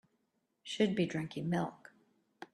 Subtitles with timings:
[0.63, 1.93] Should be drinking milk.